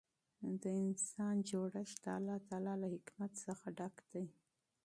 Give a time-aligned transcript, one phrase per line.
[0.61, 4.25] د انسان پیدایښت د الله تعالی له حکمت څخه ډک دی.